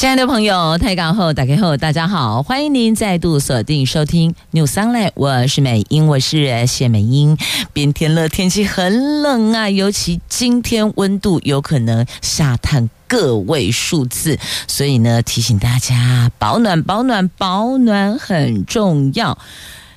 [0.00, 7.36] 亲爱的朋友，台港后打开后，大家好，欢迎您再度锁定收听 News Online，我是美英，我是谢美英。
[7.74, 19.36] 变天了，天气很冷啊，尤其今天温度有可能下探个位数字，所以呢，提醒大家保暖、保暖、保暖很重要。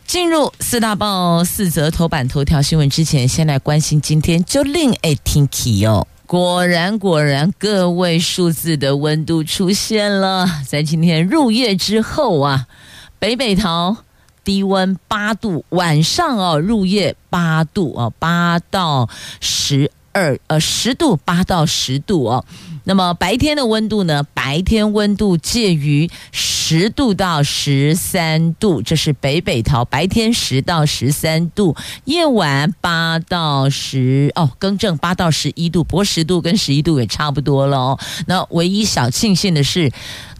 [0.05, 6.05] 进入四大报四则头版头条新闻之前，先来关心今天就令爱天气哦。
[6.25, 10.47] 果然，果然，个位数字的温度出现了。
[10.65, 12.67] 在今天入夜之后啊，
[13.19, 13.97] 北北桃
[14.43, 19.09] 低温八度，晚上哦入夜八度哦，八到
[19.41, 22.45] 十二呃十度，八到十度哦。
[22.85, 24.25] 那么白天的温度呢？
[24.33, 31.75] 白天温度介于十度到十三度，这是北北桃白天十到十三度，
[32.05, 37.99] 夜晚八到十哦，更正八到十一度，不过十度跟十一度也差不多了哦。
[38.27, 39.91] 那唯一小庆幸的是，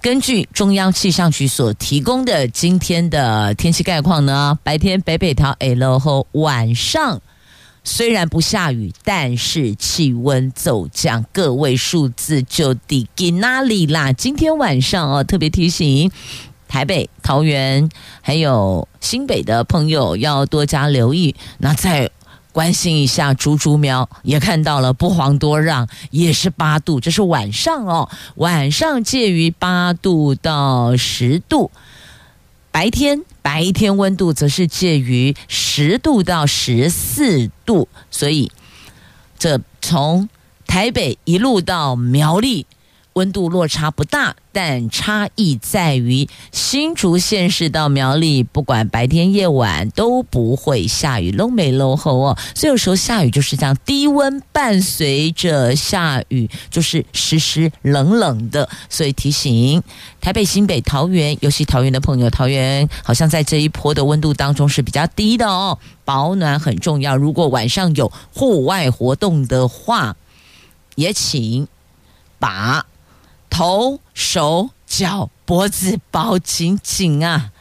[0.01, 7.21] 根据中央气象局所提供的今天的天气概况呢，白天北北桃 L 后晚上。
[7.85, 14.13] 虽然不下雨，但是气温骤降，个位数字就低给哪里啦？
[14.13, 16.09] 今天晚上哦，特别提醒
[16.67, 17.89] 台北、桃园
[18.21, 21.35] 还有新北的朋友要多加留意。
[21.57, 22.09] 那再
[22.53, 31.69] 关心一下竹竹苗，也看到了不遑多让，也是八度，这是晚上哦，晚上介于八度到十度。
[32.73, 38.51] 白天白天温度则是介于十度到十四度，所以
[39.37, 40.27] 这从
[40.65, 42.65] 台北一路到苗栗。
[43.13, 52.37] 温度落差不大，但差异在于新竹县市到苗栗，不管白天夜晚都不会下雨，拢没落后哦。
[52.55, 58.67] 所以有时候下雨就是这样，低温伴随着下雨，就是湿湿冷冷的。
[58.89, 59.83] 所以提醒
[60.19, 67.15] 台北、新北、桃园，尤其桃园的朋友，桃园好像在这一波的温度当中是比较低的哦，保暖很重要。
[67.15, 70.15] 如果晚上有户外活动的话，
[70.95, 71.67] 也请
[72.39, 72.85] 把。
[73.53, 77.51] 头、手、脚、脖子包紧紧啊！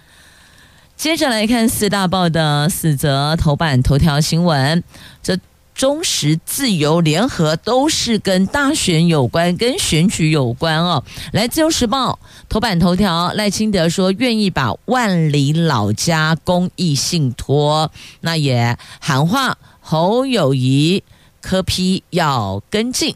[0.97, 4.82] 接着来看四大报的四则头版头条新闻，
[5.22, 5.38] 这
[5.75, 11.04] 中时、自由、联合都是跟大选有关，跟选举有关哦。
[11.32, 17.91] 来，自由时报头版头条，赖清德说愿意把万里老家公益信托，
[18.22, 21.04] 那也喊话侯友谊
[21.42, 23.14] 柯批要跟进。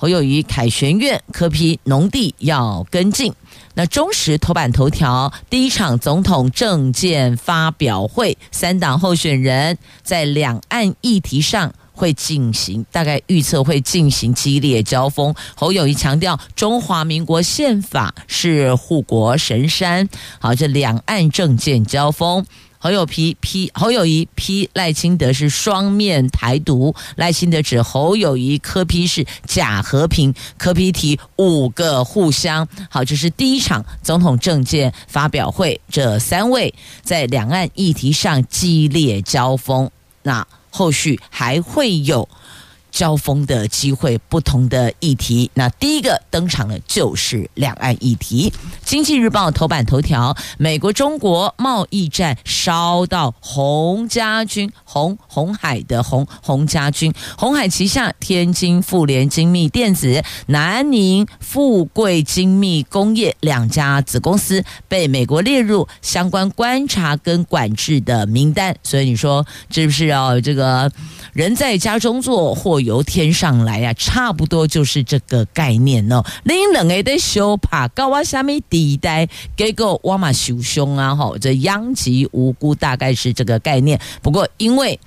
[0.00, 3.34] 侯友宜凯旋院科批农地要跟进。
[3.74, 15.34] 那中时头版头条，第一场总统政见发表会，三党候选人在两岸议题上会进行，大概预测会进行激烈交锋。
[15.54, 20.08] 侯友宜强调，中华民国宪法是护国神山。
[20.38, 22.46] 好，这两岸政见交锋。
[22.82, 32.66] 侯友批批侯友谊批赖清德是双面台独，赖清德指侯友谊科批是假和平，科批提五个互相。
[32.88, 39.90] 好，这是第一场总统政见发表会，这三位在两岸议题上激烈交锋，
[40.22, 42.26] 那后续还会有。
[42.90, 45.50] 交锋的机会，不同的议题。
[45.54, 48.52] 那第一个登场的就是两岸议题。
[48.84, 68.76] 经济日报头版头条：美国中国贸易战烧到鸿家军，鸿鸿海的鸿鸿家军，红海旗下天津富联精密电子、南宁富贵精密工业两家子公司被美国列入相关观察跟管制的名单。
[68.82, 70.40] 所以你说是不是哦？
[70.42, 70.90] 这个
[71.32, 76.24] 人在家中坐，或由天上来呀、啊，差不多就是这个概念哦。
[76.44, 81.14] 另两个在修怕高瓦下面地带，结果我嘛受伤啊！
[81.14, 84.00] 吼，这殃及无辜，大概是这个概念。
[84.22, 84.98] 不过因为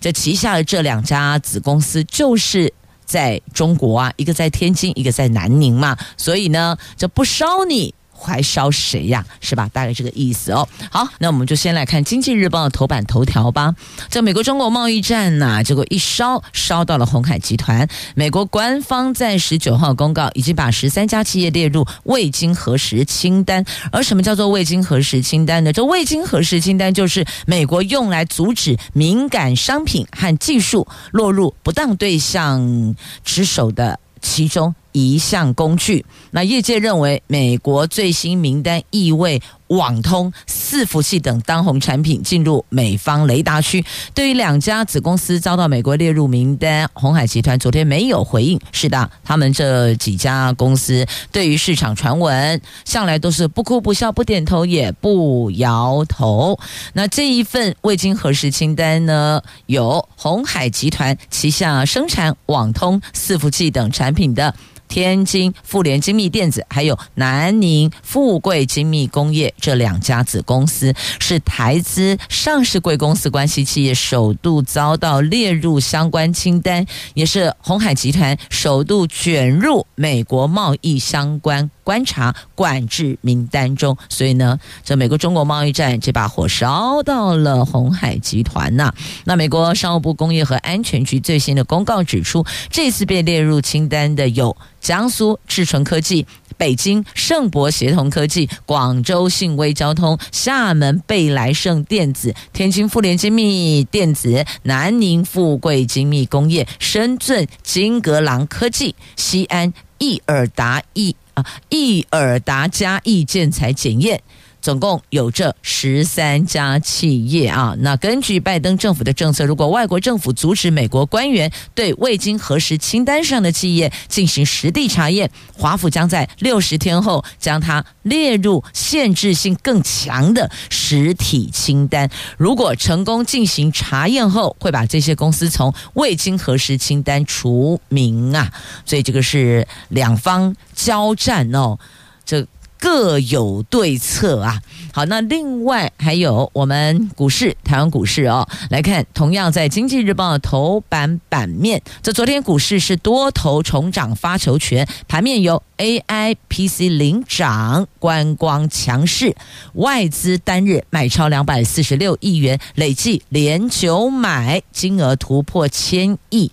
[0.00, 2.72] 这旗下的这两家子公司就是
[3.04, 7.94] 在中国啊，一个在天津，一个在南宁嘛，所以呢，这不烧你。
[8.16, 9.24] 还烧谁呀？
[9.40, 9.68] 是吧？
[9.72, 10.66] 大概这个意思哦。
[10.90, 13.74] 好，那我们就先来看《经济日报》的头版头条吧。
[14.08, 17.86] 这美国中国贸易战呐、啊，结果一烧烧到了鸿海集团。
[18.14, 23.64] 美国官方在十九号公告，已经把十三家企业列入未经核实清单。
[23.90, 25.72] 而什么叫做未经核实清单呢？
[25.72, 32.94] 这未经核实清单就是美国用来阻止敏感商品和技术落入不当对象
[33.24, 36.06] 之手的其中一项工具。
[36.30, 43.84] 那业界认为，美国最新名单意味网通、伺服器等当红产品进入美方雷达区。
[44.14, 48.60] 对于两家子公司遭到美国列入名单，鸿海集团昨天没有回应。
[48.72, 56.58] 是的，他们这几家公司对于市场传闻，向来都是不哭不笑、不点头也不摇头。
[56.92, 64.54] 那这一份未经核实清单呢，有鸿海集团旗下生产网通、伺服器等产品的。
[64.86, 76.84] 天津富联精密电子还有南宁富贵精密工业这两家子公司是台资上市贵公司关系企业，首度遭到列入相关清单，
[77.14, 83.96] 也是鸿海集团首度卷入美国贸易相关观察管制名单中。
[84.08, 88.92] 所以呢，这美国中国贸易战这把火烧到了鸿海集团呐、
[89.24, 94.56] 那美国商务部工业和安全局最新的公告指出，这次被列入清单的有。
[94.80, 114.22] 江苏智纯科技、北京盛博协同科技、广州信威交通、厦门贝莱盛电子、天津富联精密电子、南宁富贵精密工业、深圳金格朗科技、西安易尔达易啊易尔达嘉易建材检验。
[114.64, 117.76] 总共有这十三家企业啊。
[117.80, 132.08] 那根据拜登政府的政策，如果外国政府阻止美国官员对未经核实清单上的企业进行实地查验，华府将在六十天后将它列入限制性更强的实体清单。
[132.38, 138.50] 如果成功进行查验后，会把这些公司从未经核实清单除名啊。
[138.86, 141.78] 所以这个是两方交战哦，
[142.24, 142.46] 这。
[142.84, 144.60] 各有对策啊！
[144.92, 159.34] 好，那另外还有我们股市，台湾股市哦，来看，同样在《经济日报》的头版版面，这昨天股市是多头重掌发球权，盘面由 AI、PC 领涨，观光强势，
[159.72, 166.52] 外资单日买超两百四十六亿元，累计连九买，金额突破千亿。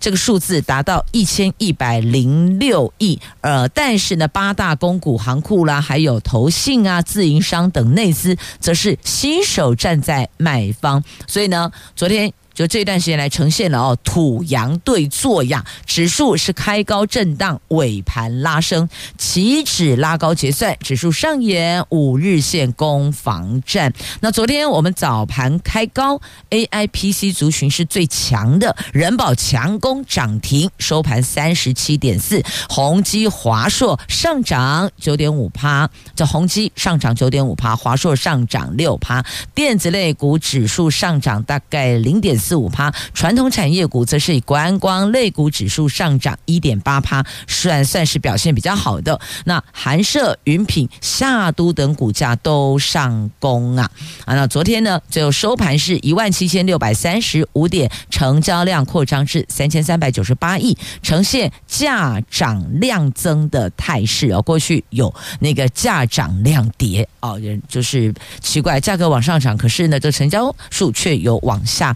[0.00, 12.32] 这个数字达到一千一百零六亿，呃，但是呢，八大公股行库啦，还有投信啊、自营商等内资，则是新手站在买方，所以呢，昨天。
[12.58, 23.92] 就这段时间来呈现了哦，土洋对坐呀，指数是开高震荡，尾盘拉升，起止拉高结算，指数上演五日线攻防战。
[24.18, 26.20] 那昨天我们早盘开高
[26.50, 39.24] ，AIPC 族群是最强的，人保强攻涨停，收盘三十七点四，宏基、华硕上涨九点五趴，这宏基上涨九点五趴，华硕上涨六趴，
[39.54, 42.58] 电子类股指数上涨大概零点四。
[42.58, 49.20] 五趴，传统产业股则是以观光类股指数上涨一点八趴，算算是表现比较好的。
[49.44, 53.88] 那寒舍、云品、夏都等股价都上攻啊
[54.24, 54.34] 啊！
[54.34, 64.42] 那昨天呢，最后收盘是一万七千六百三十五点，成交量扩张至三千三百九十八亿，呈现价涨量增的态势哦。
[64.42, 71.94] 过去有那个价涨量跌哦，人就是奇怪，价格往上涨，可是呢，这成交数却有往下。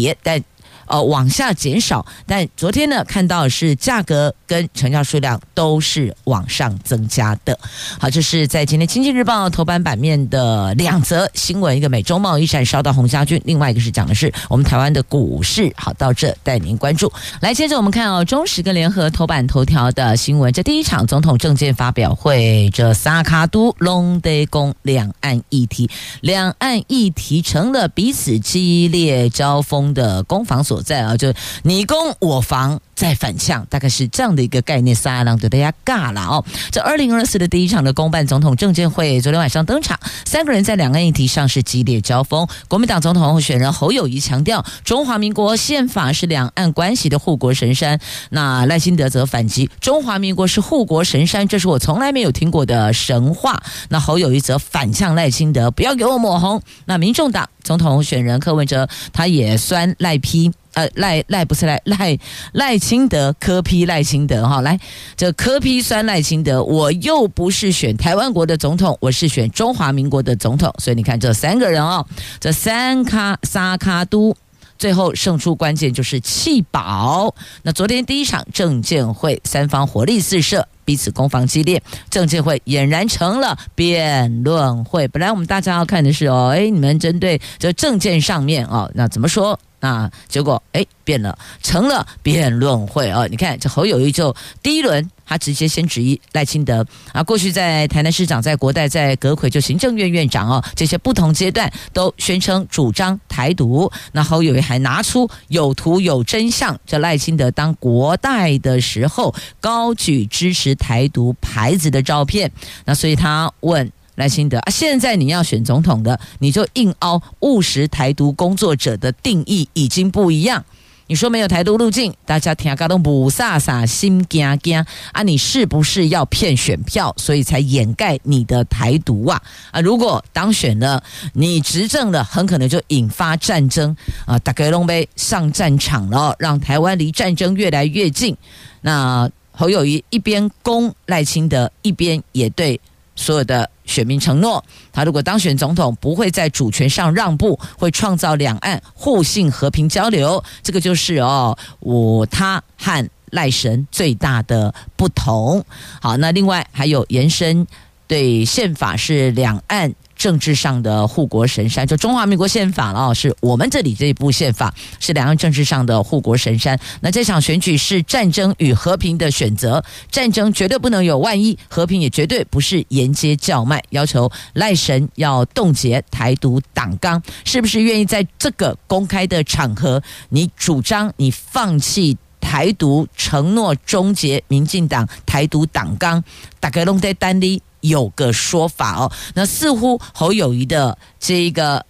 [0.00, 0.42] 跌，但
[0.86, 7.58] 呃往下减少，但昨天呢看到是价格跟成交数量都是往上增加的。
[7.98, 15.72] 好，这是在今天《经济日报》头版版面的两则新闻，一个美洲贸易战烧到鸿家军，另外一个是讲的是我们台湾的股市。
[15.76, 17.12] 好，到这带您关注。
[17.40, 32.80] 来，接着我们看哦，中时跟联合头版头条的新闻，这第一场总统政见发表会，这三脚督拢在讲两岸议题，两岸议题成了彼此激烈交锋的攻防所所在啊，就你攻我防。
[32.94, 34.94] 再反呛，大概是这样的一个概念。
[34.94, 36.44] 撒浪对大家尬了哦。
[36.70, 42.46] 这二零二四的第一场的公办总统政见会，昨天晚上登场，三个人在两岸议题上是激烈交锋。
[42.68, 47.98] 国民党总统候选人侯友谊强调，中华民国宪法是两岸关系的护国神山。
[48.30, 53.62] 那赖清德则反击，中华民国是护国神山，这是我从来没有听过的神话。
[53.88, 56.62] 那侯友谊则反呛赖清德，不要给我抹红。
[56.86, 60.52] 那民众党总统候选人柯文哲，他也酸赖批。
[60.74, 62.18] 呃，赖赖不是赖赖
[62.50, 64.78] 赖清德，科批赖清德哈，来，
[65.16, 72.06] 这科批酸赖清德，我又不是选台湾国的总统，我是选中华民国的总统，所以你看这三个人哦，
[72.38, 74.36] 这三卡沙卡都。
[74.76, 77.32] 最后胜出关键就是弃保。
[77.62, 85.06] 那昨天第一场政见会，三方火力四射，彼此攻防激烈，政见会俨然成了辩论会。
[85.08, 89.58] 本来我们大家要看的是哦，哎，你们针对这政见上面哦，那怎么说？
[89.84, 93.28] 那结果哎变了，成了辩论会哦。
[93.30, 95.10] 你看这侯友谊就第一轮。
[95.26, 103.90] 他直接先质疑赖清德啊，过去在台南市长、在国代、在阁揆，就行政院院长哦，这些不同阶段都宣称主张台独。
[104.12, 112.52] 那侯友谊还拿出有图有真相，这赖清德当国代的时候高举支持台独牌子的照片。
[112.84, 120.64] 那所以他问赖清德啊，现在你要选总统的，你就硬凹务实台独工作者的定义已经不一样。
[121.06, 125.22] 你说没有台独路径，大家听个都不飒飒心惊惊啊！
[125.22, 129.42] 你是不是要骗选票，所以才掩盖你的台独啊？
[129.70, 129.82] 啊！
[129.82, 131.02] 如果当选了，
[131.34, 133.94] 你执政了，很可能就引发战争
[134.24, 134.38] 啊！
[134.38, 138.34] 大家拢要上战场了，让台湾离战争越来越近。
[138.80, 142.80] 那侯友谊一边攻赖清德，一边也对。
[143.16, 150.42] 所有的选民承诺，他如果当选总统，不会在主权上让步，会创造两岸互信和平交流。
[150.62, 155.64] 这个就是哦，我他和赖神最大的不同。
[156.00, 157.66] 好，那另外还有延伸
[158.06, 159.94] 对宪法是两岸。
[160.24, 166.80] 政治上的护国神山，就中华民国宪法了，是我们这里这一部宪法是两岸政治上的护国神山。
[167.02, 173.82] 那这场选举是战争与和平的选择，战争绝对不能有万一，和平也绝对不是沿街叫卖。
[173.90, 186.24] 要求赖神要冻结台独党纲，是不是愿意在这个公开的场合，你主张你放弃台独，承诺终结民进党台独党纲？
[186.60, 187.60] 大概拢在单里。
[187.84, 191.86] 有个说法哦，那似乎侯友谊的这一个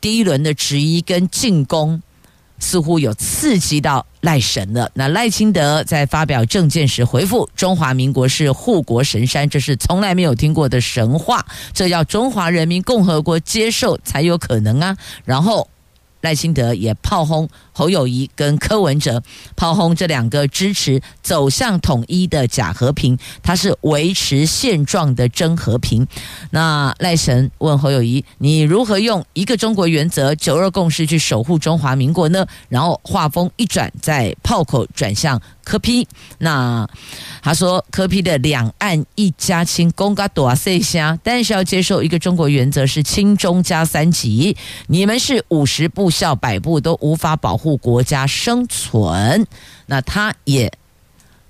[0.00, 2.02] 第一轮的质疑跟进攻，
[2.58, 4.90] 似乎有刺激到赖神了。
[4.94, 15.68] 那赖清德在发表政见时回复：“中华民国是护国神山，这是从来没有听过的神话，这要中华人民共和国接受才有可能啊。”然后。
[16.20, 19.22] 赖清德也炮轰侯友谊跟柯文哲，
[19.56, 26.06] 炮轰这两个支持走向统一的假和平，他是维持现状的真和平。
[26.50, 35.40] 那赖神问侯友谊：“你如何用一个中国原则、九二共识去守护中华民国呢？”然后话锋一转，在炮口转向。
[35.64, 36.86] 柯批那
[37.40, 44.54] 他说柯批的两岸一家亲，公家多塞下，但是要接受一个中国原则是亲中加三级，
[44.88, 49.46] 你们是五十步笑百步都无法保护护国家生存。
[49.86, 50.70] 那他也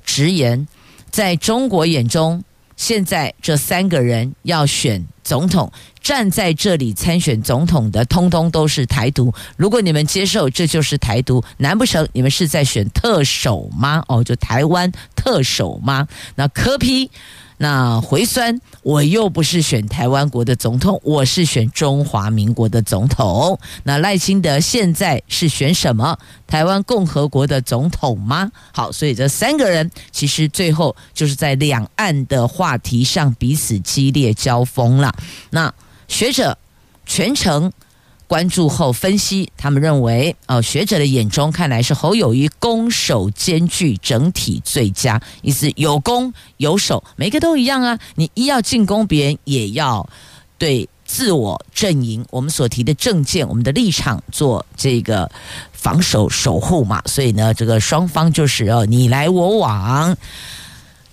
[0.05, 0.69] 直言，
[1.11, 2.45] 在中国眼中，
[2.77, 5.73] 现在这三个人要选总统。
[6.01, 9.33] 站在这里参选总统的，通通都是台独。
[9.57, 14.05] 如果你们接受，这就是台独，难不成你们是在选特首吗？
[14.07, 16.07] 哦，就台湾特首吗？
[16.37, 17.11] 那柯 P。
[17.59, 23.59] 那回酸，我又不是选台湾国的总统，我是选中华民国的总统。
[23.85, 26.19] 那赖清德现在是选什么？
[26.47, 28.51] 台湾共和国的总统吗？
[28.73, 35.15] 好，所以这三个人其实最后就是在两岸的话题上彼此激烈交锋了。
[35.51, 35.73] 那
[36.09, 36.59] 学者
[37.07, 37.73] 全程。
[38.27, 47.99] 关注后分析，他们认为，哦，学者的眼中看来是侯友谊攻守兼具，整体最佳，意思有攻有守，每个都一样啊。
[48.15, 50.09] 你一要进攻别人，也要
[50.57, 55.31] 对自我阵营我们所提的政见、我们的立场做这个
[55.73, 57.03] 防守守护嘛。
[57.05, 60.17] 所以呢，这个双方就是哦，你来我往，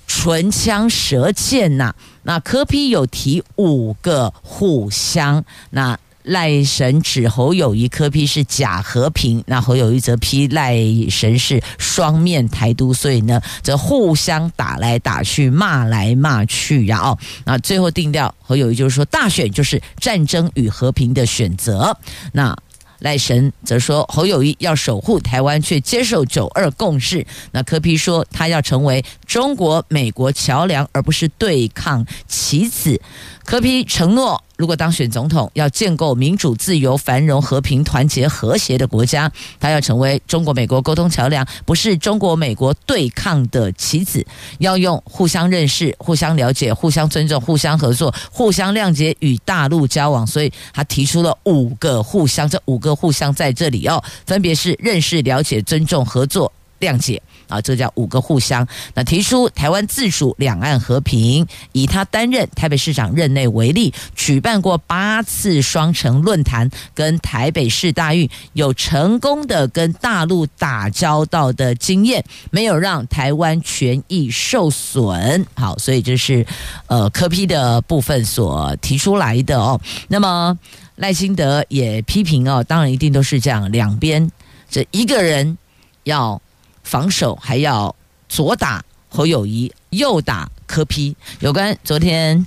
[0.07, 1.93] 唇枪舌剑呐。
[2.23, 5.99] 那柯 P 有提五个互相那。
[6.23, 10.77] 赖神指侯友谊柯批是假和平，那侯友谊则批赖
[11.09, 21.97] 神是双面台独，所以呢，则互相打来打去，骂来骂去，然后那最后定调，侯友谊就是说，大选就是战争与和平的选择。
[22.33, 22.55] 那
[22.99, 27.25] 赖神则说，侯友谊要守护台湾，却接受九二共识。
[27.51, 33.01] 那柯批说，他要成为中国美国桥梁，而不是对抗棋子。
[33.43, 34.43] 柯批承诺。
[34.61, 44.23] 如果当选总统，要建构民主、自由、繁荣、和平、团结、和谐的国家，他要成为中国美国沟通桥梁，不是中国美国对抗的棋子，
[44.59, 50.27] 要用互相认识、互相了解、互相尊重、互相合作、互相谅解与大陆交往。
[50.27, 57.21] 所以他提出了五个互相，这五个互相在这里哦，分别是认识、了解、尊重、合作、谅解。
[57.47, 58.65] 啊，这叫五个互相。
[58.93, 75.45] 那提出台湾自主、两岸和平，以他担任台北市长任内为例，举办过八次双城论坛，跟台北市大运有成功的跟大陆打交道的经验，没有让台湾权益受损。
[75.53, 76.45] 好，所以这是
[76.87, 79.77] 呃柯 P 的部分所提出来的哦。
[80.07, 80.57] 那么
[80.95, 84.31] 赖清德也批评哦，当然一定都是这样，两边
[84.69, 85.57] 这一个人
[86.05, 86.41] 要。
[86.83, 87.95] 防守还要
[88.29, 91.15] 左打侯友谊，右打柯批。
[91.39, 92.45] 有关昨天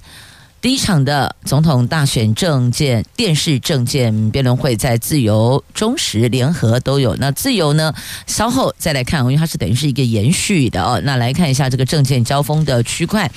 [0.61, 7.15] 第一场的总统大选政见电视政见辩论会，在自由、中时联合都有。
[7.17, 7.95] 那自由呢，
[8.27, 10.99] 稍后再来看，因为它是等于是一个延续的哦。
[11.05, 13.31] 那来看一下这个政见交锋的区块。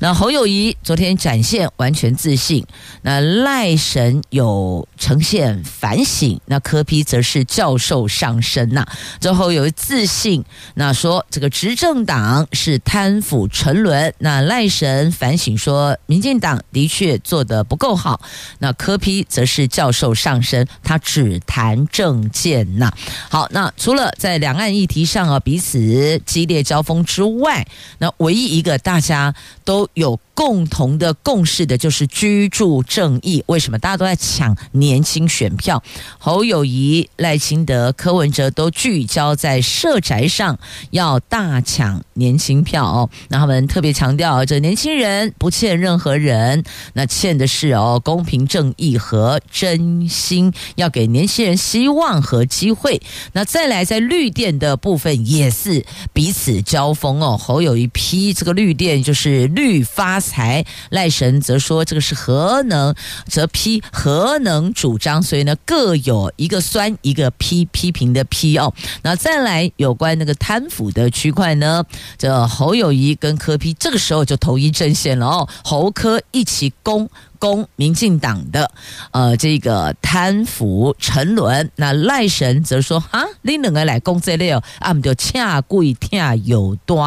[0.00, 2.66] 那侯友谊昨天展现完全自信，
[3.02, 8.86] 那赖神有呈现反省，那柯批则是教授上身呐。
[9.20, 18.20] 最后有自信，那说这个执政党是贪腐沉沦，那赖神反省说民进党的确做得不够好，
[18.58, 22.92] 那柯批则是教授上身，他只谈政见呐。
[23.30, 27.66] 好，那除了在两岸议题上啊彼此激烈交锋之外，
[27.98, 29.34] 那唯一一个大家
[29.64, 29.83] 都。
[29.94, 33.42] 有共同的共识的就是居住正义。
[33.46, 35.82] 为什么大家都在抢年轻选票？
[36.18, 40.58] 侯友谊、赖清德、柯文哲都聚焦在社宅上，
[40.90, 43.08] 要大抢年轻票哦。
[43.28, 53.00] 那他们特别强调，这年轻人不欠任何人，那欠的是哦公平正义和真心，要给年轻人希望和机会。
[53.32, 57.38] 那再来在绿电的部分也是彼此交锋哦。
[57.38, 59.84] 侯友谊批这个绿电就是绿。
[59.84, 62.94] 发才，赖神则说这个是核能，
[63.28, 68.72] 则批核能主张，所以呢各有一个酸一个批批评的批哦。
[69.02, 71.84] 那再来有关那个贪腐的区块呢，
[72.16, 77.08] 这侯友谊跟柯批这个时候就统一阵线了哦，侯柯一起攻。
[77.44, 78.70] 攻民进党的
[79.10, 87.02] 呃这个贪腐沉沦，那赖神则说啊，你两个来攻这里哦，啊，不就恰贵听有多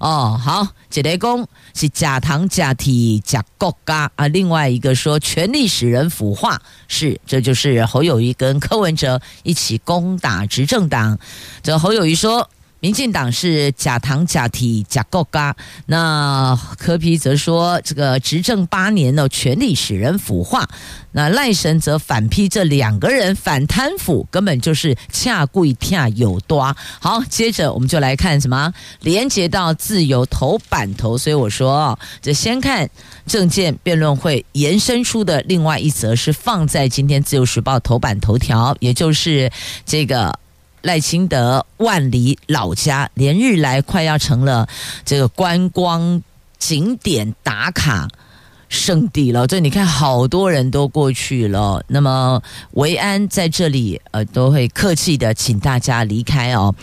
[0.00, 0.40] 哦。
[0.42, 11.18] 好，一个攻是假糖假体假国家啊，另外一个说权力使人腐化，是这就是侯友谊跟柯文哲一起攻打执政党。
[11.62, 12.48] 这侯友谊说。
[12.82, 15.54] 民进党是假糖假体假国家，
[15.86, 20.68] 那柯皮则说这个执政八年呢，权力使人腐化。
[21.12, 26.76] 那赖神则反批这两个人反贪腐，根本就是恰贵听有多。
[27.00, 32.90] 好，接着我们就来看什么连接到自由头版头，所以我说这先看
[33.28, 39.48] 政见辩论会延伸出的另外一则，是放在今天自由时报头版头条，也就是
[39.86, 40.36] 这个。
[40.82, 44.68] 赖清德万里老家，连日来快要成了
[45.04, 46.22] 这个观光
[46.58, 48.08] 景点打卡
[48.68, 49.46] 圣地了。
[49.46, 51.84] 这你看，好多人都过去了。
[51.88, 52.42] 那么
[52.72, 56.74] 维安在这里，呃，都会客气的请大家离开哦。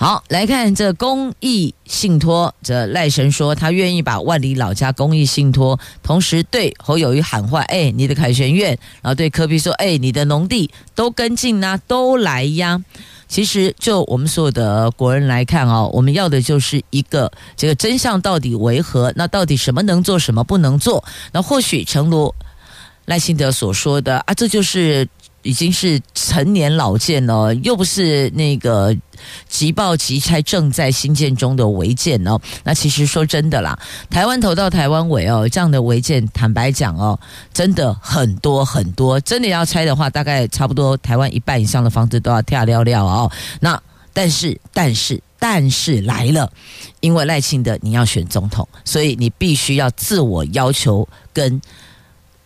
[0.00, 12.80] 好，来看这公益信托，这赖神说他愿意把万里老家公益信托，同时对侯友谊喊话：哎，你的凯旋苑，然后对柯比说：哎，你的农地都跟进呐，都来呀。
[13.26, 19.12] 其实就我们所有的国人来看哦，我们要的就是一个这个真相到底为何？
[19.16, 21.02] 那到底什么能做，什么不能做？
[21.32, 22.32] 那或许诚如
[23.06, 25.08] 赖清德所说的啊，这就是。
[25.48, 28.94] 已经是陈年老建了，又不是那个
[29.48, 32.38] 即报即拆正在新建中的违建哦。
[32.64, 33.78] 那其实说真的啦，
[34.10, 37.18] 台湾头到台湾尾哦，这样的违建，坦白讲哦，
[37.54, 39.18] 真的很多很多。
[39.20, 43.32] 真的要拆的话，大概差不多台湾一半以上的房子都要跳掉掉哦。
[43.58, 43.82] 那
[44.12, 46.52] 但是但是但是来了，
[47.00, 51.58] 因为赖清德你要选总统，所以你必须要自我要求跟。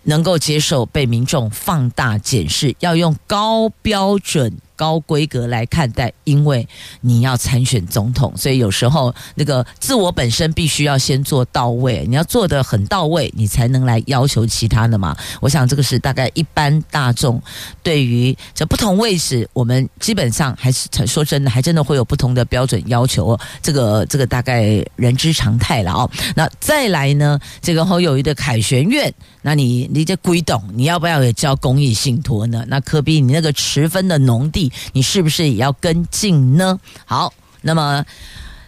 [0.04, 6.66] 能够接受被民众放大检视，要用高标准、高规格来看待，因为
[7.03, 15.16] 你要参选总统，所以有时候那个自我本身必须要先做到位，你要做的很到位，你才能来要求其他的嘛。
[15.40, 17.40] 我想这个是大概一般大众
[17.81, 23.38] 对于这不同位置，我们基本上还是说真的，还真的会有不同的标准要求。
[23.62, 26.11] 这个这个大概人之常态了哦。
[26.35, 32.64] 那再来呢，这个侯友谊的凯旋苑，那你你这归董，你要不要也交公益信托呢？
[32.66, 36.78] 那科比你那个持分的农地，你是不是也要跟进呢？
[37.04, 38.04] 好，那么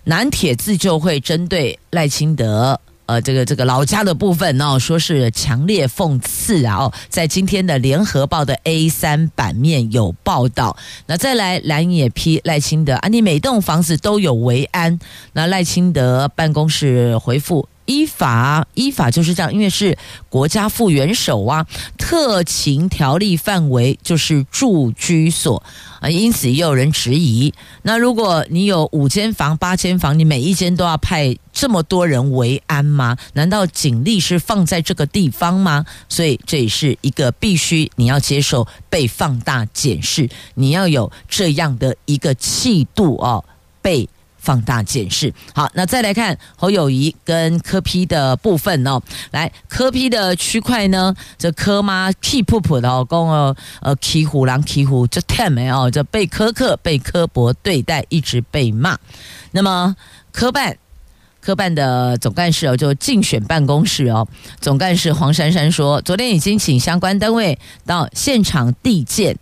[0.04, 2.80] 南铁自救会针对赖清德。
[3.06, 6.84] 呃，这个这个老家的部分哦，说是强烈讽刺啊！
[6.84, 10.74] 哦，在今天的联合报的 A 三版面有报道。
[11.04, 14.98] 那再来，蓝营也批赖清德啊，你每栋房子都有维安。
[15.34, 17.68] 那赖清德办公室回复。
[17.86, 19.96] 依法，依法就是这样，因为是
[20.28, 21.66] 国家副元首啊，
[21.98, 25.62] 特勤条例范围就是住居所
[26.00, 33.16] 啊，因此也有人质疑，那如果你有五间房、八间房，你每一间都要派这么多人维安吗？
[33.34, 35.84] 难道警力是放在这个地方吗？
[36.08, 43.44] 所以这也是一个必须你要接受被放大检视，你要有这样的一个气度哦，
[43.82, 44.08] 被。
[44.44, 49.00] 放大检视，好，那再来看侯友宜跟柯 P 的部分哦。
[49.30, 58.98] 来，柯 P 的区块呢，这柯妈 keep 普的哦，公哦，呃，骑虎狼骑虎这太没哦，这被苛刻、被刻薄对待，一直被骂。
[59.52, 59.96] 那么
[60.30, 60.76] 科办，
[61.40, 64.28] 科办的总干事哦，就竞选办公室哦，
[64.60, 69.38] 总干事黄珊珊说，昨天已经请相关单位到现场递件。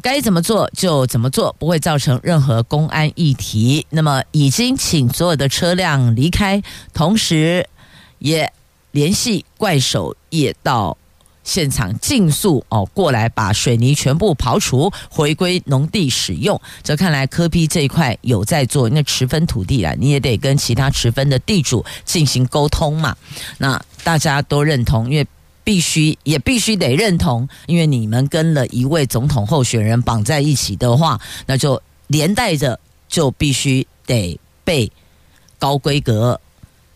[0.00, 3.84] 该怎么做就怎么做，不会造成任何公安议题。
[3.90, 6.62] 那么已经请所有的车辆离开，
[6.94, 7.68] 同时
[8.18, 8.52] 也
[8.92, 10.96] 联系怪手也到
[11.42, 16.60] 现场尽速哦过来把水泥全部刨除，回归农地使用。
[16.84, 23.16] 这看来柯 P 这一块有在做，那持分土地啊，你也得跟其他持分的地主进行沟通嘛。
[23.58, 25.26] 那大家都认同，因为。
[25.68, 34.90] 必须也必须得认同，因为你们跟了一位总统候选人绑在一起的话，那就连带着就必须得被
[35.58, 36.40] 高规格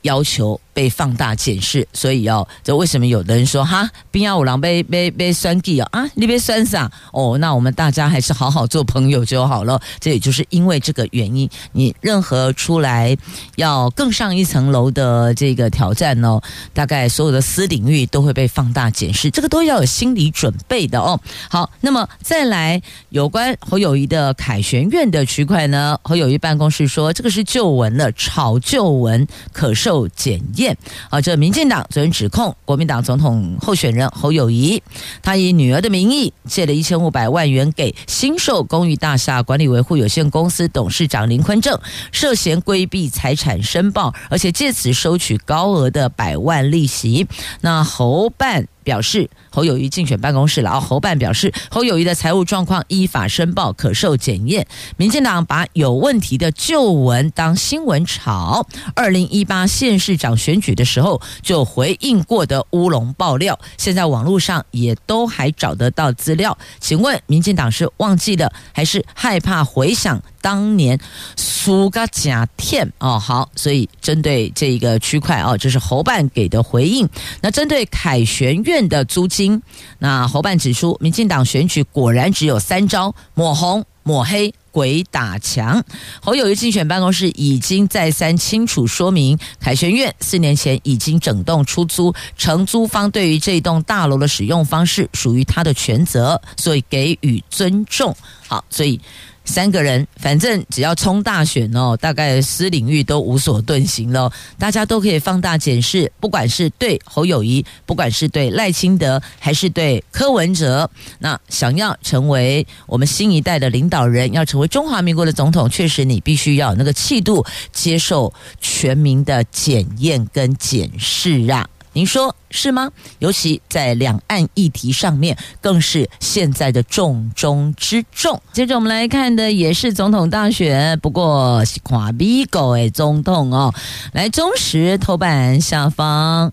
[0.00, 0.58] 要求。
[0.74, 7.36] 被放大检视，所以哦，这为什么有的人说哈，冰幺五郎被被被酸计哦啊，你被酸啥哦？
[7.38, 9.80] 那我们大家还是好好做朋友就好了。
[10.00, 13.16] 这也就是因为这个原因，你任何出来
[13.56, 16.40] 要更上一层楼的这个挑战哦，
[16.72, 21.20] 大概所有的私领域都会被放大检视，这个都要有心理准备的哦。
[21.50, 22.80] 好，那么再来
[23.10, 30.61] 有关侯友谊的凯旋苑的区块呢，侯友谊办公室说这个是旧闻了，炒旧闻可受检验。
[31.10, 34.82] 啊，这民进党昨天指控国民党总统候选人侯友谊，
[35.22, 41.78] 他以女儿的名义借了一千五百万元给新寿公寓大厦管理维护有限公司董事长林坤正，
[42.12, 47.26] 涉嫌规避财产申报，而且借此收取高额的百万利息。
[47.60, 48.66] 那侯办。
[48.82, 54.66] 表示侯友谊竞选办公室了啊，侯办表示侯友谊的财务状况依法申报，可受检验。
[54.96, 66.56] 民进党把有问题的旧闻当新闻炒，二零一八县市长选举的时候就回应过的乌龙爆料，现在网络上也都还找得到资料。
[66.80, 70.22] 请问民进党是忘记了，还是害怕回想？
[70.42, 70.98] 当年
[71.36, 77.08] 苏嘎假天哦，好，所以针对这一个区块哦，这是侯办给的回应。
[77.40, 79.62] 那针对凯旋苑的租金，
[80.00, 85.84] 那侯办指出，民进党选举果然只有三招：抹红、抹黑、鬼打墙。
[86.20, 98.14] 侯友宜竞选办公室已经再三清楚说明，凯旋苑四年前已经整栋出租，承租方对于这栋大楼的使用方式属于他的权责，所以给予尊重。
[98.48, 99.00] 好，所以。
[99.44, 104.32] 三个人，反正只要冲大选哦，大概私领域都无所遁形了。
[104.58, 121.68] 大家都可以放大检视，不管是对侯友谊，不管是对赖清德，还是对柯文哲，那想要成为我们新一代的领导人，要成为中华民国的总统，确实你必须要有那个气度，接受全民的检验跟检视啊。
[121.94, 122.90] 您说是吗？
[123.18, 128.40] 尤其在两岸议题上面，更是现在的重中之重。
[128.52, 133.74] 接着我们来看的也是总统大选，不过是跨米狗诶，总统哦，
[134.12, 136.52] 来中时头版下方，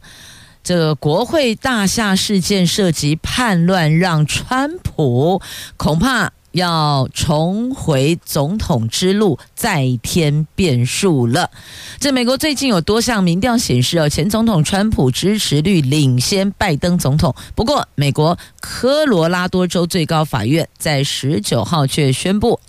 [0.62, 5.42] 这个国会大厦事件涉及叛乱，让川普
[5.78, 11.52] 恐怕要重回总统之路再添变数了。
[12.00, 17.36] 这美国最近有多项民调显示，哦，前总统川普支持率领先拜登总统。
[17.56, 22.60] 不过，美国科罗拉多州最高法院在十九号却宣布，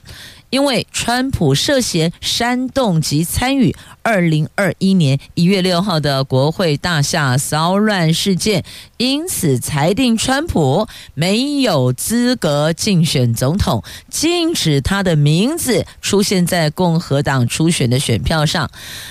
[0.51, 8.65] 因为川普涉嫌煽动及参与二零二一年一月六号的国会大厦骚乱事件，
[8.97, 18.71] 因此裁定川普没有资格竞选总统，禁止他的名字出现在共和党初选的选票上。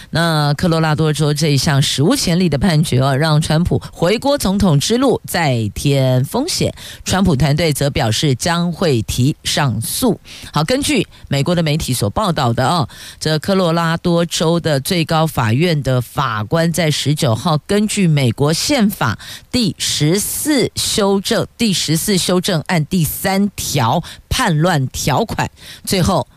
[0.09, 6.73] 那科罗拉多州这一项史无前例的判决哦，让川普回国总统之路再添风险。
[7.05, 10.19] 川普团队则表示将会提上诉。
[10.51, 11.07] 好，根据。
[11.29, 12.89] 美国的媒体所报道的啊，
[13.19, 19.17] 这科罗拉多州的最高法院的法官在十九号根据美国宪法
[19.49, 25.49] 第十四修正第十四修正案第三条叛乱条款，
[25.85, 26.27] 最后。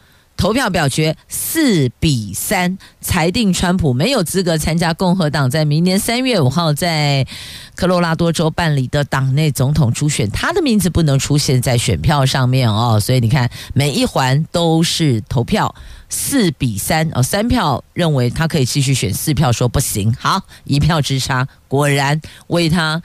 [0.42, 7.24] 投票表决四比三，裁定川普没有资格参加共和党在明年三月五号在
[7.76, 12.98] 科罗拉多州办理的党内总统初选，他的名字不能出现在选票上面哦。
[12.98, 15.72] 所以你看，每一环都是投票
[16.08, 20.12] 四比三哦，三票认为他可以继续选，四票说不行。
[20.18, 23.00] 好，一票之差，果然为他。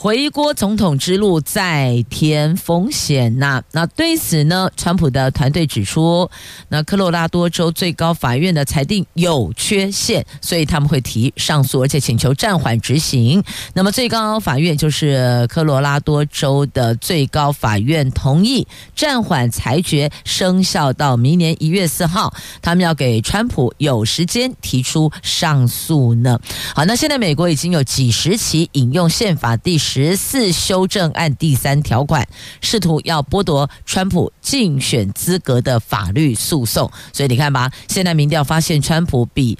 [0.00, 6.30] 回国总统之路再添风险呐、那对此呢，川普的团队指出，
[6.68, 13.42] 那科罗拉多州最高法院的裁定有缺陷，所以他们会提上诉，而且请求暂缓执行。
[13.74, 22.32] 那么最高法院就是科罗拉多州的最高法院同意暂缓裁决生效到明年一月四号，
[22.62, 26.38] 他们要给川普有时间提出上诉呢。
[26.72, 32.28] 好，那现在美国已经有几十起引用宪法第十十四修正案第三条款，
[32.60, 36.90] 试图要剥夺川普竞选资格的法律诉讼。
[37.10, 39.56] 所以你看吧，现在民调发现川普比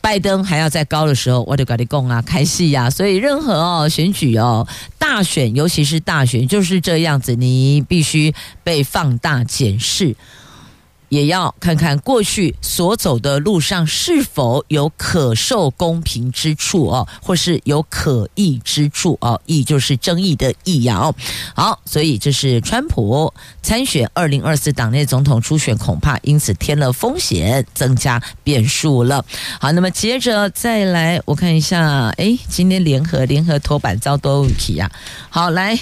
[0.00, 2.88] 拜登还要再高的时候，我就跟你讲啊，开戏呀。
[2.88, 4.68] 所以任何哦选举哦
[4.98, 10.14] 大选，尤其是大选就是这样子，你必须被放大检视。
[11.12, 21.12] 也要看看过去所走的路上是否有可受公平之处哦，或是有可议之处哦，议就是争议的议呀。
[21.54, 29.22] 好，所以这是川普参选二零二四党内总统初选，恐怕因此添了风险，增加变数了。
[29.60, 34.90] 好，那么接着再来，我看一下，哎，今天联合联合头版遭多问题呀。
[35.28, 35.78] 好，来。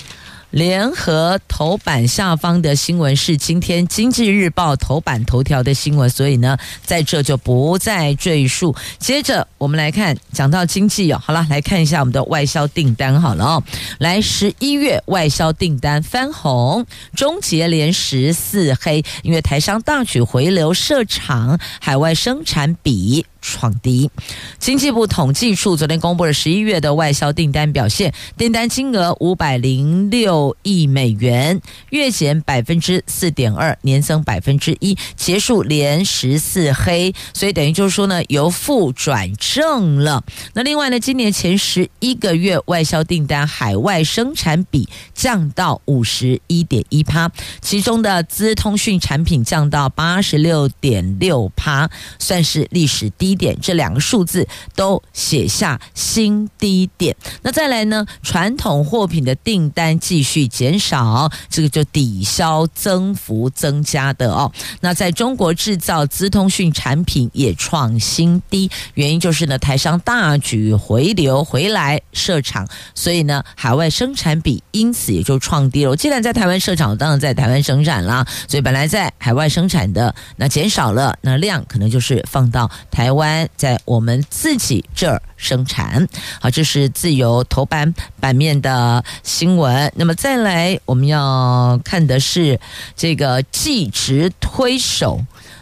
[0.51, 8.75] 联合头版下方的新闻是今天《经济日报》头版头条的新闻，所以呢，在这就不再赘述。
[8.99, 13.63] 接着我们来看，讲到经济哦，好了，来看一下我们的外销订单好了哦。
[13.99, 16.85] 来，十一月外销订单翻红，
[17.15, 23.25] 终结连十四黑，因为台商大举回流设厂，海外生产比。
[23.41, 24.11] 创低。
[24.59, 40.23] 经济部统计处昨天公布了十一月的外销订单表现，订单金额五百零六亿美元，月减百分之四点二，年增百分之一，结束连十四黑，所以等于就是说呢，由负转正了。
[40.53, 47.31] 那另外呢，今年前十一个月外销订单海外生产比降到五十一点一趴，
[47.63, 53.30] 其中的资通讯产品降到八十六点六趴，算是历史低。
[53.31, 57.15] 低点，这两个数字都写下新低点。
[57.43, 58.05] 那再来呢？
[58.23, 64.51] 传统货品的订单继续减少，这个就抵消增幅增加的哦。
[64.81, 75.95] 那在中国制造资通讯产品也创新低，原因就是呢，台商大举回流回来设厂，所以呢，海外生产比因此也就创低了。
[75.95, 83.20] 既然在台湾设厂，当然在台湾生产啦，所以本来在海外生产的那减少了，那量可能就是放到台湾。
[83.21, 86.09] 湾在我们自己这儿生产，
[86.41, 89.93] 好，这是自由头版版面的新闻。
[89.95, 92.59] 那么再来，我们要看的是
[92.97, 95.21] 这个继职推手，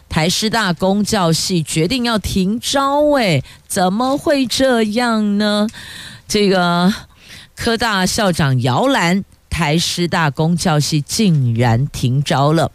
[0.09, 5.67] 台师大公教系决定要停招，哎，怎么会这样呢？
[6.29, 6.95] 这个
[7.57, 12.71] 科大校长摇篮，台师大公教系竟然停招了，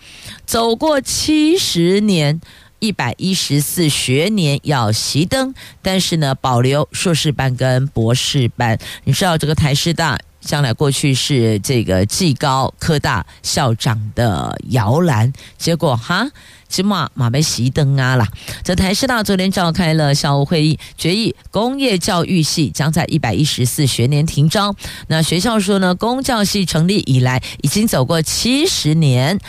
[0.45, 2.41] 走过七十年。
[2.83, 8.77] 一百一十四学年要熄灯，但是呢，保留硕士班跟博士班。
[9.05, 16.27] 你知道这个台师大将来过去是这个技高科大校长的摇篮，结果哈，
[16.67, 18.27] 起码马被熄灯啊啦。
[18.65, 24.75] 这台师大昨天召开了校务会议，决议工业教育系将在一百一十四学年停招。
[25.07, 29.39] 那学校说呢，公教系成立以来已经走过七十年。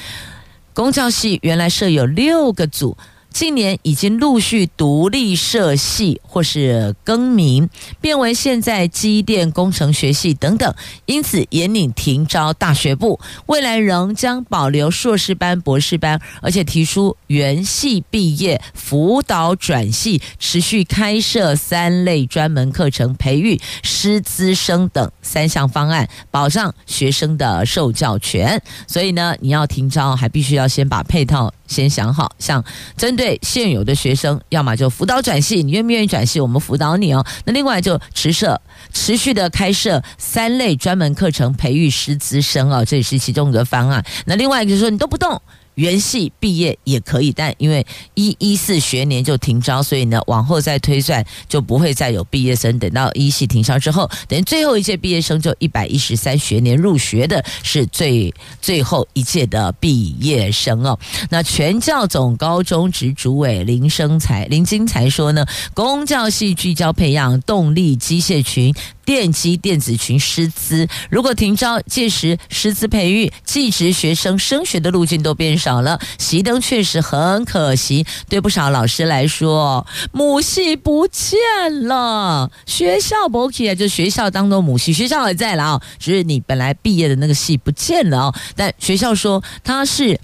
[0.72, 2.96] 公教系原来设有六个组。
[3.34, 7.68] 近年已经陆续独立设系或是更名，
[8.00, 10.72] 变为现在机电工程学系等等，
[11.04, 13.18] 因此严领停招大学部。
[13.46, 28.62] 未来仍将保留硕士班、博士班，而且提出原系毕业辅导转系，持续开设三类专门课程，培育师资生等三项方案，保障学生的受教权。
[28.86, 31.52] 所以呢，你要停招，还必须要先把配套。
[31.66, 32.62] 先想好，像
[32.96, 37.24] 针对现有的学生，要么就辅导转系，你愿不愿意转系，我们辅导你哦。
[37.44, 38.60] 那另外就持设
[38.92, 44.04] 持续的开设三类专门课程，培育师资生哦，这也是其中一个方案。
[44.26, 45.40] 那另外一个就是说，你都不动。
[45.74, 52.78] 原系毕业也可以，但因为一一四学年就停招，所以呢，往后再推算就不会再有毕业生。
[52.78, 60.98] 等到一系停招之后，等最后一届毕业生就一百一十三学年入学的是最最后一届的毕业生哦。
[61.30, 68.74] 那全教总高中职主委林生才林金才说呢，公教系聚焦培养动力机械群。
[69.04, 78.06] 电机电子群师资，如果停招，届时师资培育、技职学生升学的路径都变少了，熄灯确实很可惜。
[78.28, 81.38] 对不少老师来说，母系不见
[81.86, 88.34] 了，学校不 OK 啊，就学校当做母系，学校还在了啊，只是你本来毕业的那个系不见了啊。
[88.56, 90.18] 但学校说他是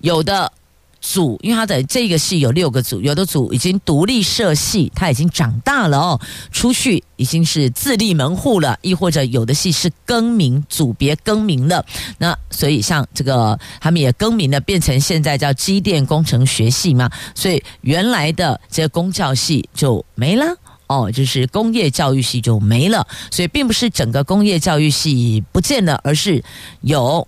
[0.00, 0.52] 有的。
[1.00, 11.84] 组，因为他的这个系有六个组，有的组已经独立设系，他已经长大了哦，出去已经是自立门户了，亦或者有的系是更名组别更名了，
[12.18, 20.44] 那所以像这个他们也更名了，变成现在叫机电工程学系嘛，所以原来的这个公教系就没了
[20.88, 26.42] 哦，就是工业教育系就没了，所以并不是整个工业教育系不见了，而是
[26.80, 27.26] 有。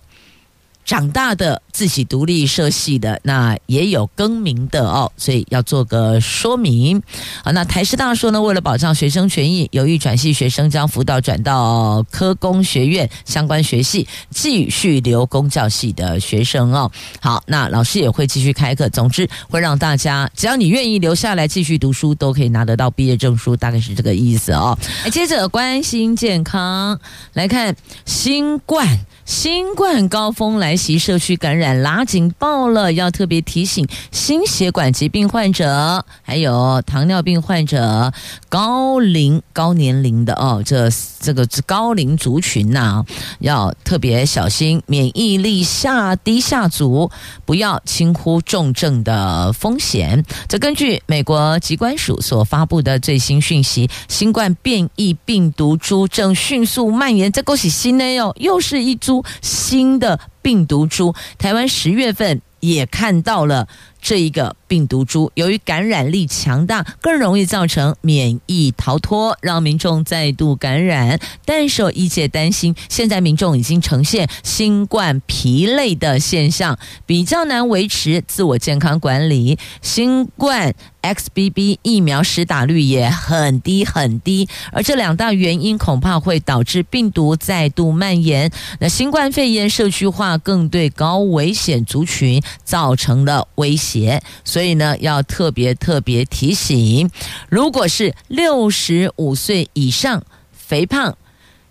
[0.85, 7.01] 长大的自己独立设系的，那也有更名的哦，所以要做个说明。
[7.43, 16.91] 好，那台师大说呢，为了保障学生权益，有意转系学生将辅导转到科工学院相关学系，继续留公教系的学生哦。
[17.21, 24.77] 好，那老师也会继续开课，总之会让大家只要你愿意留下来继续读书，都可以拿得到毕业证书，大概是这个意思哦。
[25.11, 26.99] 接着关心健康，
[27.33, 28.99] 来看新冠。
[29.31, 38.11] 新冠高峰来袭，社区感染拉警报了，要特别提醒心血管疾病患者，还有糖尿病患者、
[38.49, 40.89] 高龄高年龄的哦，这
[41.21, 43.05] 这个高龄族群呐、
[43.39, 47.09] 要特别小心，免疫力下低下足，
[47.45, 50.21] 不要轻忽重症的风险。
[50.49, 59.20] 这根据美国疾管署所发布的最新讯息，新冠变异病毒株正迅速蔓延，这恭喜新的哟，又是一株。
[59.41, 63.67] 新的病毒株，台湾十月份也看到了。
[64.01, 71.19] 这一个病毒株由于感染力强大，更容易造成免疫逃脱，让民众再度感染。
[71.43, 79.59] 但是有医界担心，现在民众已经呈现新冠疲累的现象，比较难维持自我健康管理。
[79.81, 88.49] 新冠 XBB 疫苗施打率也很低很低，而这两大原因恐怕会导致病毒再度蔓延。
[88.79, 94.21] 那新冠肺炎社区化更对高危险族群造成了威胁。
[94.45, 97.09] 所以所以呢，要特别特别提醒，
[97.49, 101.17] 如果是六十五岁以上、肥胖、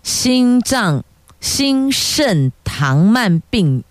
[0.03, 1.05] 心脏、
[1.39, 3.85] 心肾、糖慢病。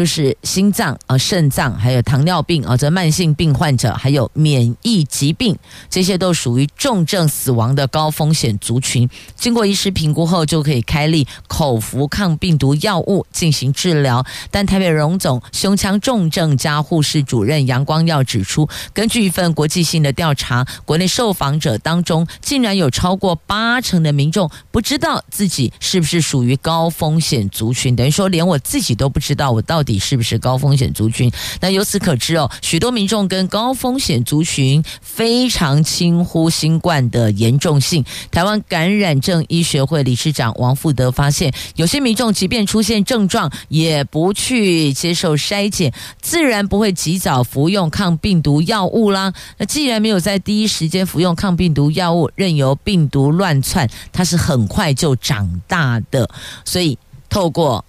[0.00, 5.54] 就是心脏啊、肾脏，还有糖尿病啊，这慢性病患者，还有免疫疾病，
[5.90, 9.06] 这些都属于重症死亡的高风险族群。
[9.36, 14.24] 经过医师评估后，就可以开立口服抗病毒药物进行治疗。
[14.50, 29.89] 但台北荣总胸腔重症加护室主任杨光耀指出，根据一份国际性的调查，国内受访者当中，竟然有超过八成的民众不知道自己是不是属于高风险族群，等于说连我自己都不知道我到底。
[29.90, 31.28] 你是不是高风险族群？
[31.60, 38.04] 那由此可知哦，许多民众跟高风险族群非常轻忽新冠的严重性。
[38.30, 49.32] 台湾感染症医学会理事长王富德发现，有些民众即便出现症状，也不去接受筛检，自然不会及早服用抗病毒药物啦。
[49.58, 56.30] 那既然没有在第一时间服用抗病毒药物，任由病毒乱窜，它是很快就长大的。
[56.64, 56.96] 所以
[57.28, 57.84] 透过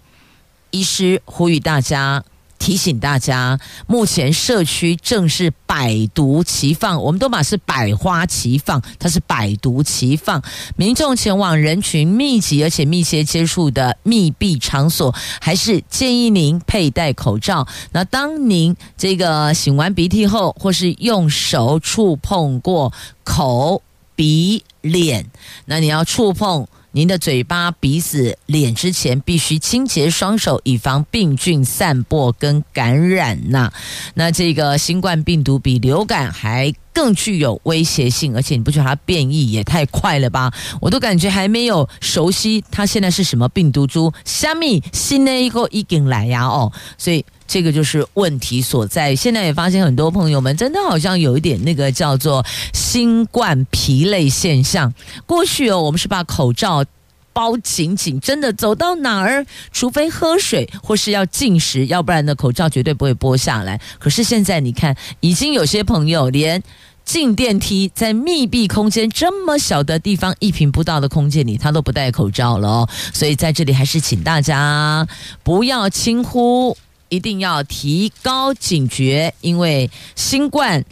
[0.72, 2.24] 医师呼吁大家
[2.58, 10.44] 提醒大家，目前社区正是百毒齐放，我们都把是百花齐放，它是百毒齐放。
[10.76, 17.68] 民众前往人群密集而且密切接触的密闭场所，还是建议您佩戴口罩。
[17.94, 23.82] 那当您这个擤完鼻涕后，或是用手触碰过口、
[24.16, 25.32] 鼻、脸，
[25.66, 26.68] 那你要触碰。
[26.94, 33.72] 您的嘴巴、鼻子、脸之前必须清洁双手，以防病菌散播跟感染呐。
[34.16, 40.52] 那这个新冠病毒比流感还更具有威胁性，而且你不觉得它变异也太快了吧？
[40.82, 47.26] 我都感觉还没有熟悉它现在是什么病毒株，虾米新的一个已经来呀哦，所以。
[47.52, 49.14] 这个就是问题所在。
[49.14, 54.94] 现在也发现很多朋友们真的好像有一点那个叫做新冠疲累现象。
[55.26, 56.86] 过去哦，我们是把口罩
[57.34, 63.82] 包紧紧，真的走到哪儿，除非喝水或是要进食，要不然呢，口罩绝对不会剥下来。
[64.00, 66.64] 可是现在你看，已经有些朋友连
[67.04, 72.90] 进电梯，在密闭空间这么小的地方，一平不到的空间里，他都不戴口罩了哦。
[73.12, 75.06] 所以在这里还是请大家
[75.44, 76.78] 不要轻忽。
[77.12, 80.86] 一定要提高警觉，因为新冠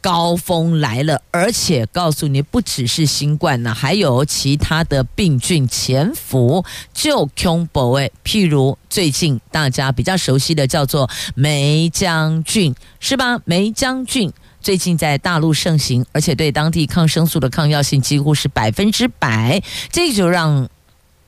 [0.00, 8.12] 高峰来了，而且告诉你，不只是新冠呢，还有其他的病菌潜伏，就恐怖诶。
[8.24, 13.38] 譬如最近大家比较熟悉的叫做梅将军，是吧？
[13.44, 20.68] 梅将军最近在大陆盛行，而且对当地抗生素的抗药性几乎是百分之百，这就让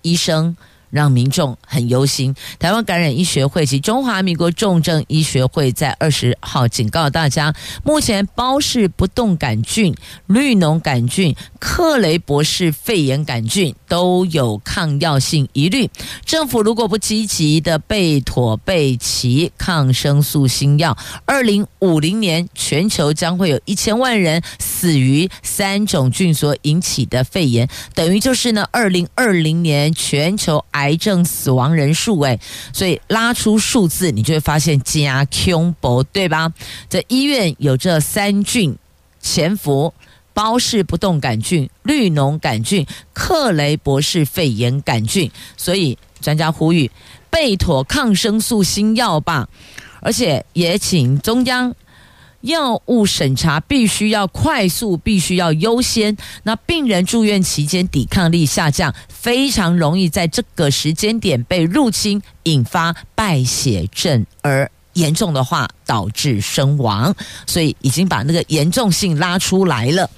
[0.03, 0.57] 医生。
[0.91, 2.35] 让民众很忧心。
[2.59, 9.95] 台湾感染医学会及中华民国重症医学会在二十号警告大家，目前包氏不动杆菌、
[10.27, 15.91] 绿脓杆菌、克雷伯氏肺炎杆菌都有抗药性疑虑。
[16.25, 30.65] 政府如果不积极的备妥备齐抗生素新药，二零五零年全球将会有一千万人死于三种菌所引起的肺炎，等于就是呢，二零二零年全球。
[30.77, 32.39] 癌癌症死亡人数，哎，
[32.73, 36.53] 所以拉出数字，你就会发现加恐怖，对吧？
[36.89, 38.77] 在医院有这三菌
[39.21, 39.93] 潜伏：
[40.33, 45.29] 包氏不动杆菌、绿脓杆菌、克雷伯氏肺炎杆菌。
[45.57, 46.91] 所以专家呼吁
[47.31, 49.49] 备妥抗生素新药吧，
[50.01, 51.75] 而且也请中央。
[52.47, 56.17] 药物审查必须要快速，必须要优先。
[56.45, 67.15] 那病人住院期间抵抗力下降，非常容易在这个时间点被入侵，引发败血症，而严重的话导致身亡。
[67.47, 70.09] 所以已经把那个严重性拉出来了。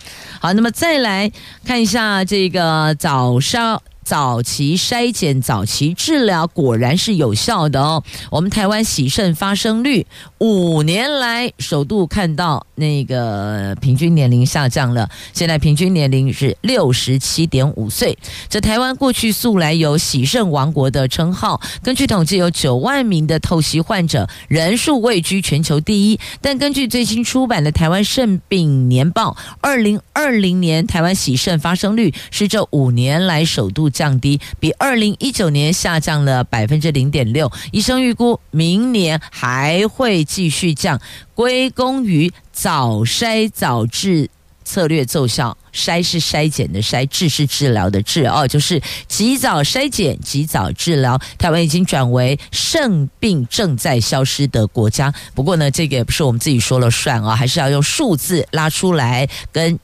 [0.40, 1.32] 好，那么再来
[1.64, 3.82] 看一下这个早上。
[4.08, 8.02] 早期筛检、早期治疗果然是有效的哦。
[8.30, 10.06] 我们台湾洗肾发生率
[10.38, 18.16] 五年来首度看到那个平均年龄下降了，现在平均年龄是六十七点五岁。
[18.48, 26.18] 这台湾过去素来有洗肾王国的称号，根据统计有九万名的透析患者，人数位居全球第一。
[26.40, 33.90] 但根据最新出版的《台湾肾病年报》，二零二零年台湾洗肾发生率是这五年来首度。
[33.98, 37.50] 降低，比二零一九年下降了百分之零点六。
[37.72, 41.00] 医生预估明年还会继续降，
[41.34, 44.30] 归功于早筛早治
[44.64, 45.56] 策略奏效。
[45.72, 51.20] 筛是筛检的筛，治是治疗的治哦，就是及早筛检、及早治疗。
[51.36, 55.12] 台湾已经转为肾病正在消失的国家。
[55.34, 59.78] 不过呢，这个也不是我们自己说了算啊，还是要用数字拉出来跟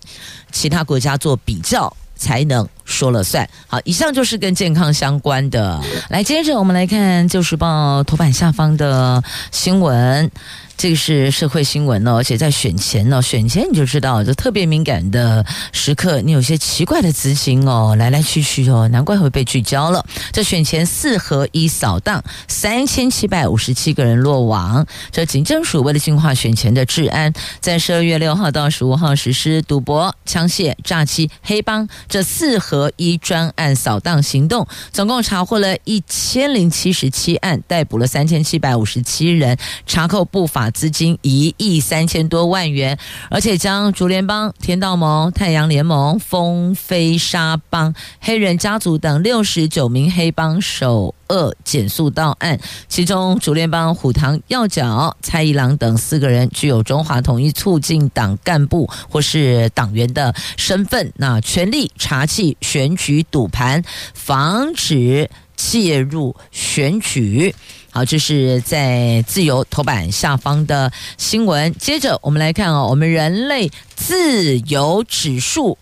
[0.51, 1.97] 其他国家做比较。
[2.17, 3.49] 才能说了算。
[3.67, 5.81] 好，以上就是跟健康相关的。
[6.09, 10.31] 来，接着我们来看《旧时报》头版下方的新闻。
[10.77, 20.05] 这个是社会新闻哦，而且在选前呢，选前你就知道，就特别敏感的时刻，你有些奇怪的资金哦，来来去去哦，难怪会被聚焦了。
[20.33, 24.85] 这选前四合一扫荡，三千七百五十七个人落网。
[25.13, 39.57] 这警政署为了净化选前的治安，在十二月六号到十五号实施赌博、枪械、诈欺、黑帮这四合一专案扫荡行动，总共查获了一千零七十七案，逮捕了三千七百五十七人，
[39.87, 40.64] 查扣不法。
[40.71, 42.99] 资金一亿三千多万元，
[43.31, 52.59] 而且将竹联帮、天道盟、太阳联盟、风飞沙帮、黑人家族等六十九名黑帮首恶减速到案，
[52.89, 67.55] 其中竹联帮虎堂要角蔡一郎等四个人具有中华统一促进党干部或是党员的身份，那全力查缉选举赌盘，防止介入选举。
[67.95, 71.73] 好，这是在自由头版下方的新闻。
[71.79, 75.79] 接着我们来看哦，我们人类自由指数。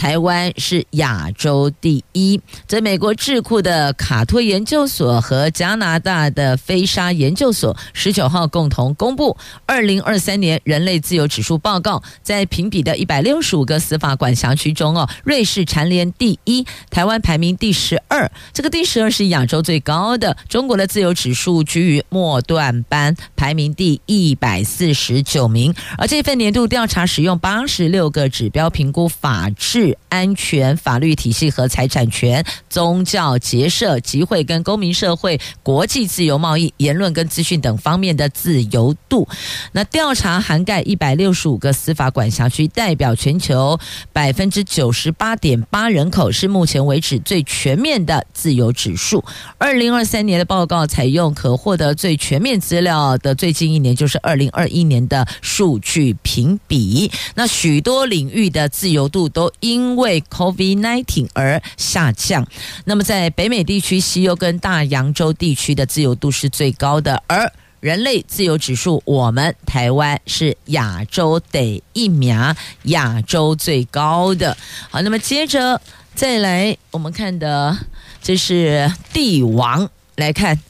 [0.00, 2.40] 台湾是亚洲第一。
[2.66, 9.36] 在美国智库的卡托研究所和加拿大的飞沙研究所十九号共同公布
[9.66, 18.32] 二零二三年人类自由指数报告，在评比的一百六十五个司法管辖区中，哦，瑞士蝉联第一，台湾排名第十二。
[18.54, 20.34] 这个第十二是亚洲最高的。
[20.48, 25.74] 中国的自由指数居于末段班，排名第一百四十九名。
[25.98, 29.89] 而这份年度调查使用八十六个指标评估法治。
[30.08, 39.26] 安全、法律体系和财产权、宗教结社、集会跟公民社会、国际自由贸易、言论跟资讯等方面的自由度。
[39.72, 43.78] 那调查涵盖一百六十五个司法管辖区，代表全球
[44.12, 49.24] 百分之九十八点八人口，是目前为止最全面的自由指数。
[49.58, 57.10] 二零二三年的报告采用可获得最全面资料的最近一年，就是二零二一年的数据评比。
[57.34, 62.44] 那许多领域的自由度都一因为 COVID-19 而下降，
[62.86, 72.36] 那么在北美地区、西欧跟大洋洲地区的自由度是最高的，而人类自由指数，我们台湾是亚洲第一名，
[72.82, 74.56] 亚洲最高的。
[74.90, 75.80] 好，那么接着
[76.16, 77.78] 再来，我们看的
[78.20, 80.60] 这是帝王，来看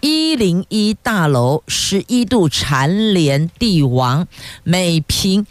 [0.00, 4.26] 一零一大楼十一度蝉联帝王，
[4.64, 5.46] 每平。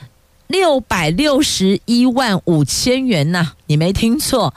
[0.49, 4.51] 六百六十一万五千元呐、啊，你没听错，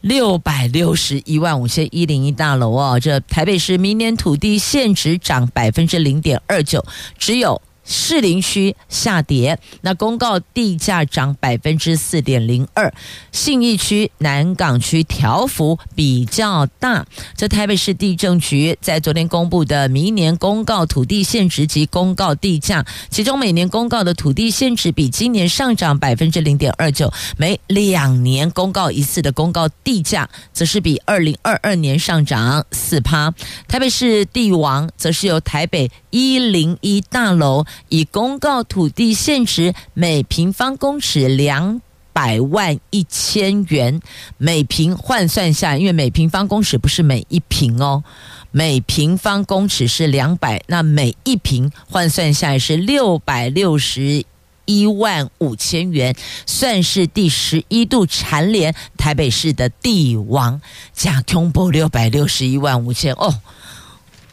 [0.00, 6.84] 六百六十一万五千一零一大楼哦，这台北市明年土地现值涨百分之零点二九，
[7.18, 7.62] 只有。
[7.88, 12.92] 士林区下跌，那公告地价涨百分之四点零二。
[13.32, 17.06] 信义区、南港区调幅比较大。
[17.34, 33.32] 这台北市地政局在昨天公布的明年公告土地现值及公告地价，其中每年公告的土地现值比今年上涨百分之零点二九，每两年公告一次的公告地价，则是比二零二二年上涨四趴。
[33.66, 37.64] 台北市地王则是由台北一零一大楼。
[37.88, 41.80] 以公告土地现值每平方公尺两
[42.12, 44.00] 百万一千元，
[44.36, 48.02] 每平换算下，因为每平方公尺不是每一平哦，
[48.50, 54.24] 每平方公尺是两百，那每一平换算下来是六百六十
[54.64, 60.60] 一万五千元，算是第十一度蝉联台北市的帝王，
[60.92, 63.32] 加恐怖六百六十一万五千哦。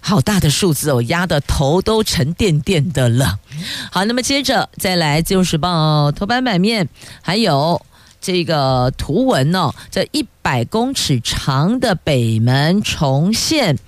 [0.07, 3.39] 好大的数字哦，压得头都沉甸甸的了。
[3.91, 6.87] 好，那么接着再来《自由时报》头版版面，
[7.23, 7.83] 还有
[8.21, 13.79] 这个图文哦，这一百公尺长的北门重现。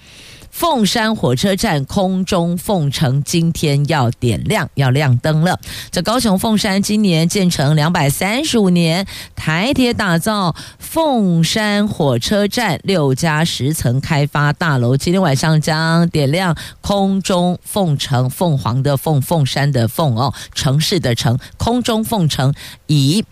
[0.57, 5.59] 凤山火车站空中凤城今天要点亮，要亮灯了。
[5.91, 9.05] 这高雄凤山今年建成两百三十五年，
[9.35, 22.51] 台铁打造凤山火车站六家十层开发大楼，今天晚上将点亮空中凤城，凤凰的凤，凤山的凤哦，城市的城，空中凤城
[22.87, 23.23] 以。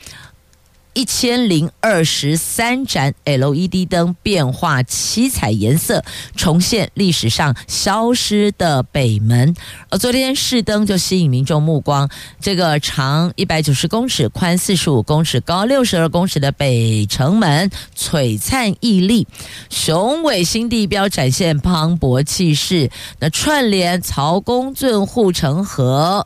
[0.96, 6.02] 一千零二十三盏 LED 灯，变化七彩颜色，
[6.38, 9.54] 重现历史上消失的北门。
[9.90, 19.28] 而昨天试灯就吸引民众目光，这个长一百九十公尺、宽四十五公尺、高六十二公尺的北城门璀璨屹立，
[19.70, 22.90] 雄伟新地标展现磅礴气势。
[23.20, 26.26] 那串联曹公圳护城河，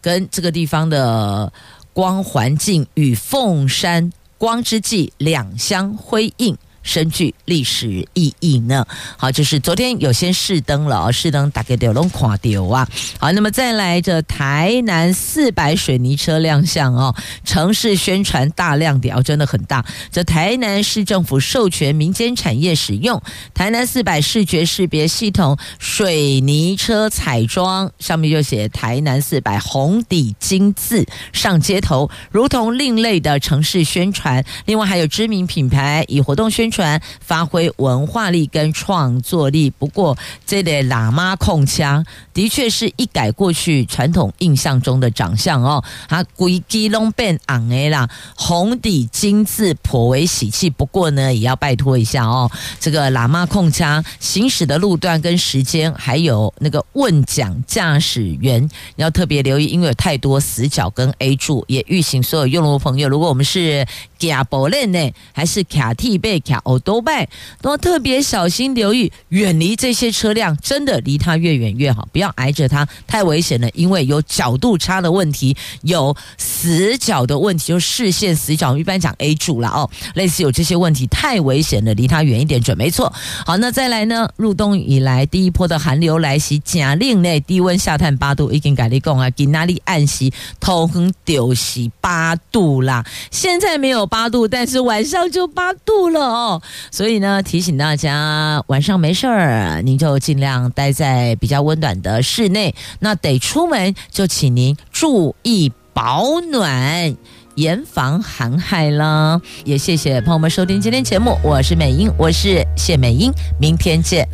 [0.00, 1.52] 跟这个地方的。
[1.98, 6.56] 光环境与凤山光之际两相辉映。
[6.88, 8.86] 深具历史意义呢。
[9.18, 12.88] 好，就是昨天有先试灯了啊，试灯大概都拢垮掉啊。
[13.20, 17.14] 好，那么再来这台南四百水泥车亮相哦，
[17.44, 19.84] 城市宣传大亮点哦，真的很大。
[20.10, 23.20] 这台南市政府授权民间产业使用
[23.52, 34.42] 台南四百视觉识别系统水泥车彩装，上面就写台南四百红底金字上街头，如同另类的城市宣传。
[34.64, 36.77] 另外还有知名品牌以活动宣传。
[37.20, 40.16] 发挥文化力跟创作力，不过
[40.46, 42.04] 这类喇嘛控枪
[42.34, 50.68] 的确是一改过去传统印象中的长相哦，它规基隆变昂哎啦，红底金字颇为喜气。
[50.70, 63.86] 不过呢，也要拜托一下哦，这个喇嘛控枪行驶的路段跟时间，还有那个问讲驾驶员要特别留意，因为有太多死角跟 A 柱，也预请所有用路朋友，如果我们是
[64.18, 66.57] 卡博链呢，还是卡 T 贝卡。
[66.58, 67.28] 呀、欧兜拜，
[67.62, 73.68] 都特别小心留意，远离这些车辆，真的离它越远越好，不要挨着它，太危险了。
[73.74, 83.12] 因为有角度差的问题，有死角的问题，就视线死角，我们一般讲 A 柱了哦，类似有这些问题，太危险了，离它远一点准没错。
[83.46, 84.28] 好，那再来呢？
[84.36, 93.04] 入冬以来第一波的寒流来袭，假令内低温下探八度，已经改立共啊，给那里暗袭，通丢西八度啦。
[93.30, 96.47] 现在没有八度，但是晚上就八度了哦。
[96.90, 102.74] 所以呢，提醒大家晚上没事儿，您就尽量待在比较温暖的室内。
[103.00, 107.16] 那得出门，就请您注意保暖，
[107.54, 109.40] 严防寒害了。
[109.64, 114.28] 也谢谢朋友们收听今天节目，我是美英，我是谢美英，明天见。